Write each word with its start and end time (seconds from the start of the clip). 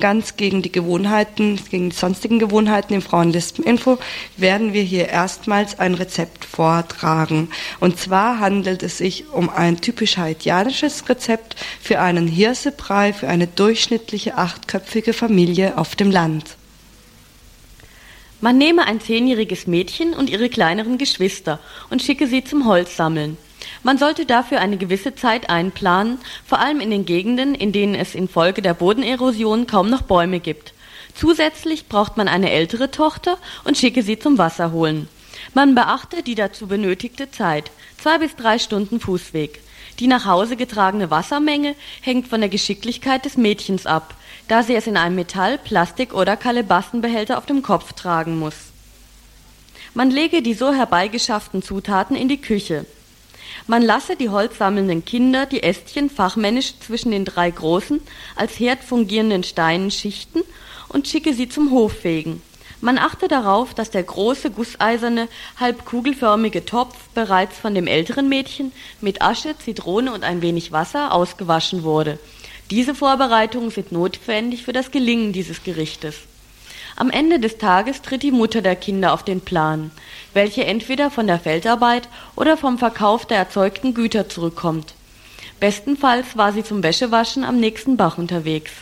Ganz 0.00 0.36
gegen 0.36 0.62
die 0.62 0.72
Gewohnheiten, 0.72 1.60
gegen 1.70 1.90
die 1.90 1.96
sonstigen 1.96 2.38
Gewohnheiten 2.38 2.94
im 2.94 3.02
Frauenlispeninfo 3.02 3.98
werden 4.38 4.72
wir 4.72 4.82
hier 4.82 5.08
erstmals 5.08 5.78
ein 5.78 5.92
Rezept 5.92 6.46
vortragen. 6.46 7.50
Und 7.80 7.98
zwar 7.98 8.40
handelt 8.40 8.82
es 8.82 8.96
sich 8.96 9.28
um 9.30 9.50
ein 9.50 9.82
typisch 9.82 10.16
haitianisches 10.16 11.06
Rezept 11.08 11.56
für 11.82 12.00
einen 12.00 12.26
Hirsebrei 12.26 13.12
für 13.12 13.28
eine 13.28 13.46
durchschnittliche 13.46 14.38
achtköpfige 14.38 15.12
Familie 15.12 15.76
auf 15.76 15.94
dem 15.96 16.10
Land. 16.10 16.56
Man 18.40 18.56
nehme 18.56 18.86
ein 18.86 19.02
zehnjähriges 19.02 19.66
Mädchen 19.66 20.14
und 20.14 20.30
ihre 20.30 20.48
kleineren 20.48 20.96
Geschwister 20.96 21.60
und 21.90 22.00
schicke 22.00 22.26
sie 22.26 22.42
zum 22.42 22.64
Holz 22.64 22.96
sammeln. 22.96 23.36
Man 23.82 23.98
sollte 23.98 24.26
dafür 24.26 24.60
eine 24.60 24.76
gewisse 24.76 25.14
Zeit 25.14 25.50
einplanen, 25.50 26.18
vor 26.46 26.58
allem 26.58 26.80
in 26.80 26.90
den 26.90 27.06
Gegenden, 27.06 27.54
in 27.54 27.72
denen 27.72 27.94
es 27.94 28.14
infolge 28.14 28.62
der 28.62 28.74
Bodenerosion 28.74 29.66
kaum 29.66 29.90
noch 29.90 30.02
Bäume 30.02 30.40
gibt. 30.40 30.74
Zusätzlich 31.14 31.88
braucht 31.88 32.16
man 32.16 32.28
eine 32.28 32.50
ältere 32.50 32.90
Tochter 32.90 33.38
und 33.64 33.76
schicke 33.76 34.02
sie 34.02 34.18
zum 34.18 34.38
Wasser 34.38 34.72
holen. 34.72 35.08
Man 35.54 35.74
beachte 35.74 36.22
die 36.22 36.34
dazu 36.34 36.66
benötigte 36.66 37.30
Zeit, 37.30 37.70
zwei 38.00 38.18
bis 38.18 38.36
drei 38.36 38.58
Stunden 38.58 39.00
Fußweg. 39.00 39.60
Die 39.98 40.06
nach 40.06 40.24
Hause 40.24 40.56
getragene 40.56 41.10
Wassermenge 41.10 41.74
hängt 42.00 42.28
von 42.28 42.40
der 42.40 42.48
Geschicklichkeit 42.48 43.24
des 43.24 43.36
Mädchens 43.36 43.86
ab, 43.86 44.14
da 44.48 44.62
sie 44.62 44.74
es 44.74 44.86
in 44.86 44.96
einem 44.96 45.16
Metall-, 45.16 45.58
Plastik- 45.58 46.14
oder 46.14 46.36
Kalebassenbehälter 46.36 47.36
auf 47.38 47.46
dem 47.46 47.62
Kopf 47.62 47.92
tragen 47.92 48.38
muss. 48.38 48.54
Man 49.92 50.10
lege 50.10 50.40
die 50.40 50.54
so 50.54 50.72
herbeigeschafften 50.72 51.62
Zutaten 51.62 52.16
in 52.16 52.28
die 52.28 52.40
Küche. 52.40 52.86
Man 53.66 53.82
lasse 53.82 54.16
die 54.16 54.28
holzsammelnden 54.28 55.04
Kinder 55.04 55.46
die 55.46 55.62
Ästchen 55.62 56.10
fachmännisch 56.10 56.74
zwischen 56.80 57.10
den 57.10 57.24
drei 57.24 57.50
großen, 57.50 58.00
als 58.36 58.58
Herd 58.58 58.82
fungierenden 58.82 59.44
Steinen 59.44 59.90
schichten 59.90 60.42
und 60.88 61.08
schicke 61.08 61.34
sie 61.34 61.48
zum 61.48 61.70
Hoffegen. 61.70 62.42
Man 62.82 62.96
achte 62.96 63.28
darauf, 63.28 63.74
dass 63.74 63.90
der 63.90 64.02
große, 64.02 64.50
gusseiserne, 64.50 65.28
halb 65.58 65.84
kugelförmige 65.84 66.64
Topf 66.64 66.96
bereits 67.14 67.58
von 67.58 67.74
dem 67.74 67.86
älteren 67.86 68.28
Mädchen 68.28 68.72
mit 69.02 69.20
Asche, 69.20 69.54
Zitrone 69.58 70.12
und 70.12 70.24
ein 70.24 70.40
wenig 70.40 70.72
Wasser 70.72 71.12
ausgewaschen 71.12 71.82
wurde. 71.82 72.18
Diese 72.70 72.94
Vorbereitungen 72.94 73.70
sind 73.70 73.92
notwendig 73.92 74.62
für 74.62 74.72
das 74.72 74.90
Gelingen 74.90 75.32
dieses 75.32 75.62
Gerichtes. 75.62 76.16
Am 76.96 77.10
Ende 77.10 77.40
des 77.40 77.58
Tages 77.58 78.02
tritt 78.02 78.22
die 78.22 78.32
Mutter 78.32 78.62
der 78.62 78.76
Kinder 78.76 79.12
auf 79.12 79.22
den 79.22 79.40
Plan 79.40 79.90
welche 80.32 80.64
entweder 80.64 81.10
von 81.10 81.26
der 81.26 81.38
Feldarbeit 81.38 82.08
oder 82.36 82.56
vom 82.56 82.78
Verkauf 82.78 83.26
der 83.26 83.38
erzeugten 83.38 83.94
Güter 83.94 84.28
zurückkommt. 84.28 84.94
Bestenfalls 85.58 86.36
war 86.36 86.52
sie 86.52 86.64
zum 86.64 86.82
Wäschewaschen 86.82 87.44
am 87.44 87.58
nächsten 87.58 87.96
Bach 87.96 88.18
unterwegs. 88.18 88.72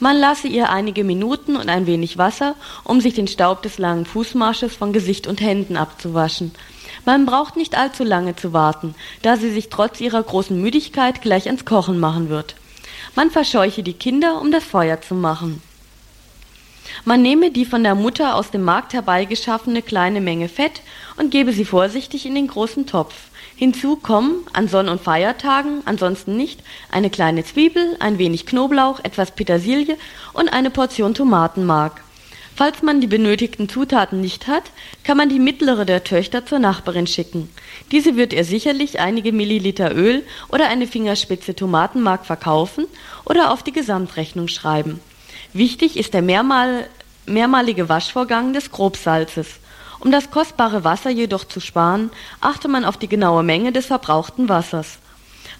Man 0.00 0.16
lasse 0.16 0.48
ihr 0.48 0.70
einige 0.70 1.04
Minuten 1.04 1.56
und 1.56 1.68
ein 1.68 1.86
wenig 1.86 2.18
Wasser, 2.18 2.56
um 2.82 3.00
sich 3.00 3.14
den 3.14 3.28
Staub 3.28 3.62
des 3.62 3.78
langen 3.78 4.06
Fußmarsches 4.06 4.74
von 4.74 4.92
Gesicht 4.92 5.26
und 5.26 5.40
Händen 5.40 5.76
abzuwaschen. 5.76 6.52
Man 7.04 7.26
braucht 7.26 7.56
nicht 7.56 7.76
allzu 7.76 8.02
lange 8.02 8.34
zu 8.34 8.52
warten, 8.52 8.94
da 9.22 9.36
sie 9.36 9.50
sich 9.50 9.68
trotz 9.68 10.00
ihrer 10.00 10.22
großen 10.22 10.60
Müdigkeit 10.60 11.22
gleich 11.22 11.46
ans 11.46 11.64
Kochen 11.64 12.00
machen 12.00 12.28
wird. 12.30 12.56
Man 13.14 13.30
verscheuche 13.30 13.82
die 13.82 13.92
Kinder, 13.92 14.40
um 14.40 14.50
das 14.50 14.64
Feuer 14.64 15.00
zu 15.00 15.14
machen. 15.14 15.62
Man 17.04 17.22
nehme 17.22 17.50
die 17.50 17.64
von 17.64 17.82
der 17.82 17.94
Mutter 17.94 18.34
aus 18.36 18.50
dem 18.50 18.62
Markt 18.62 18.92
herbeigeschaffene 18.92 19.82
kleine 19.82 20.20
Menge 20.20 20.48
Fett 20.48 20.82
und 21.16 21.30
gebe 21.30 21.52
sie 21.52 21.64
vorsichtig 21.64 22.26
in 22.26 22.34
den 22.34 22.46
großen 22.46 22.86
Topf. 22.86 23.14
Hinzu 23.56 23.96
kommen, 23.96 24.46
an 24.52 24.68
Sonn- 24.68 24.88
und 24.88 25.00
Feiertagen, 25.00 25.82
ansonsten 25.84 26.36
nicht, 26.36 26.60
eine 26.90 27.10
kleine 27.10 27.44
Zwiebel, 27.44 27.96
ein 28.00 28.18
wenig 28.18 28.46
Knoblauch, 28.46 29.00
etwas 29.04 29.30
Petersilie 29.30 29.96
und 30.32 30.52
eine 30.52 30.70
Portion 30.70 31.14
Tomatenmark. 31.14 32.02
Falls 32.56 32.82
man 32.82 33.00
die 33.00 33.08
benötigten 33.08 33.68
Zutaten 33.68 34.20
nicht 34.20 34.46
hat, 34.46 34.62
kann 35.02 35.16
man 35.16 35.28
die 35.28 35.40
mittlere 35.40 35.84
der 35.84 36.04
Töchter 36.04 36.46
zur 36.46 36.60
Nachbarin 36.60 37.08
schicken. 37.08 37.48
Diese 37.90 38.16
wird 38.16 38.32
ihr 38.32 38.44
sicherlich 38.44 39.00
einige 39.00 39.32
Milliliter 39.32 39.94
Öl 39.94 40.24
oder 40.50 40.68
eine 40.68 40.86
Fingerspitze 40.86 41.56
Tomatenmark 41.56 42.24
verkaufen 42.24 42.86
oder 43.24 43.52
auf 43.52 43.64
die 43.64 43.72
Gesamtrechnung 43.72 44.46
schreiben. 44.46 45.00
Wichtig 45.56 45.96
ist 45.96 46.14
der 46.14 46.22
mehrmal, 46.22 46.88
mehrmalige 47.26 47.88
Waschvorgang 47.88 48.52
des 48.52 48.72
Grobsalzes. 48.72 49.60
Um 50.00 50.10
das 50.10 50.32
kostbare 50.32 50.82
Wasser 50.82 51.10
jedoch 51.10 51.44
zu 51.44 51.60
sparen, 51.60 52.10
achte 52.40 52.66
man 52.66 52.84
auf 52.84 52.96
die 52.96 53.06
genaue 53.06 53.44
Menge 53.44 53.70
des 53.70 53.86
verbrauchten 53.86 54.48
Wassers. 54.48 54.98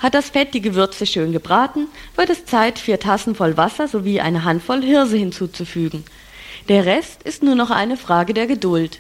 Hat 0.01 0.15
das 0.15 0.31
Fett 0.31 0.53
die 0.53 0.61
Gewürze 0.61 1.07
schön 1.07 1.31
gebraten, 1.31 1.87
wird 2.17 2.29
es 2.29 2.45
Zeit, 2.45 2.81
vier 2.81 2.99
Tassen 2.99 3.37
voll 3.37 3.57
Wasser 3.57 3.87
sowie 3.87 4.21
eine 4.21 4.43
Handvoll 4.43 4.83
Hirse 4.83 5.17
hinzuzufügen. 5.17 6.05
Der 6.69 6.87
Rest 6.87 7.23
ist 7.23 7.45
nur 7.45 7.55
noch 7.55 7.71
eine 7.71 7.97
Frage 7.97 8.35
der 8.35 8.49
Geduld. 8.49 8.99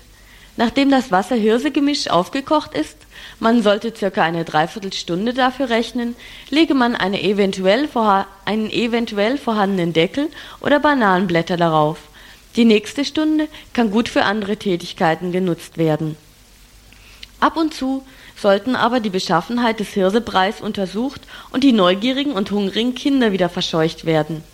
Nachdem 0.56 0.90
das 0.90 1.10
Wasser-Hirse-Gemisch 1.10 2.08
aufgekocht 2.08 2.74
ist, 2.74 2.96
man 3.40 3.62
sollte 3.62 3.92
circa 3.94 4.22
eine 4.22 4.44
Dreiviertelstunde 4.44 5.34
dafür 5.34 5.68
rechnen, 5.68 6.14
lege 6.50 6.74
man 6.74 6.94
eine 6.94 7.22
eventuell 7.22 7.88
einen 8.44 8.70
eventuell 8.70 9.36
vorhandenen 9.36 9.92
Deckel 9.92 10.28
oder 10.60 10.78
Bananenblätter 10.78 11.56
darauf. 11.56 11.98
Die 12.54 12.64
nächste 12.64 13.04
Stunde 13.04 13.48
kann 13.72 13.90
gut 13.90 14.08
für 14.08 14.24
andere 14.24 14.56
Tätigkeiten 14.56 15.32
genutzt 15.32 15.76
werden. 15.76 16.16
Ab 17.40 17.56
und 17.56 17.74
zu 17.74 18.04
sollten 18.36 18.76
aber 18.76 19.00
die 19.00 19.10
Beschaffenheit 19.10 19.80
des 19.80 19.88
Hirsebreis 19.88 20.60
untersucht 20.60 21.22
und 21.50 21.64
die 21.64 21.72
neugierigen 21.72 22.32
und 22.32 22.52
hungrigen 22.52 22.94
Kinder 22.94 23.32
wieder 23.32 23.48
verscheucht 23.48 24.04
werden. 24.04 24.44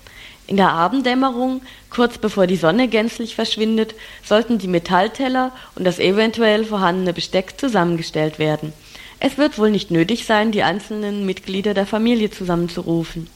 In 0.50 0.56
der 0.56 0.70
Abenddämmerung, 0.70 1.62
kurz 1.90 2.18
bevor 2.18 2.48
die 2.48 2.56
Sonne 2.56 2.88
gänzlich 2.88 3.36
verschwindet, 3.36 3.94
sollten 4.24 4.58
die 4.58 4.66
Metallteller 4.66 5.52
und 5.76 5.84
das 5.84 6.00
eventuell 6.00 6.64
vorhandene 6.64 7.12
Besteck 7.12 7.54
zusammengestellt 7.56 8.40
werden. 8.40 8.72
Es 9.20 9.38
wird 9.38 9.60
wohl 9.60 9.70
nicht 9.70 9.92
nötig 9.92 10.26
sein, 10.26 10.50
die 10.50 10.64
einzelnen 10.64 11.24
Mitglieder 11.24 11.72
der 11.72 11.86
Familie 11.86 12.32
zusammenzurufen. 12.32 13.30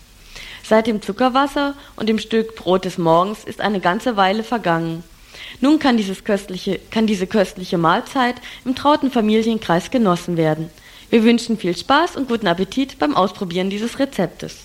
Seit 0.65 0.89
dem 0.89 1.03
Zuckerwasser 1.03 1.75
und 1.95 2.09
dem 2.09 2.19
Stück 2.19 2.57
Brot 2.57 2.85
des 2.85 2.99
Morgens 2.99 3.45
ist 3.45 3.61
eine 3.61 3.79
ganze 3.79 4.17
Weile 4.17 4.43
vergangen. 4.43 5.05
Nun 5.61 5.79
kann, 5.79 6.05
köstliche, 6.25 6.81
kann 6.91 7.07
diese 7.07 7.29
köstliche 7.29 7.79
Mahlzeit 7.79 8.35
im 8.65 8.75
trauten 8.75 9.13
Familienkreis 9.13 9.93
genossen 9.93 10.37
werden. 10.37 10.69
Wir 11.11 11.23
wünschen 11.23 11.59
viel 11.59 11.77
Spaß 11.77 12.17
und 12.17 12.27
guten 12.27 12.49
Appetit 12.49 12.99
beim 12.99 13.15
Ausprobieren 13.15 13.71
dieses 13.71 14.01
Rezeptes. 14.01 14.65